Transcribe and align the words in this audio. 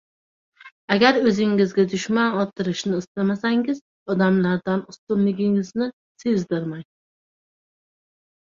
Agar 0.93 1.17
o‘zingizga 1.31 1.83
dushman 1.91 2.39
orttirishni 2.43 3.01
istamasangiz, 3.01 3.83
odamlardan 4.15 4.83
ustunligingizni 4.95 5.89
sezdirmang. 6.25 6.85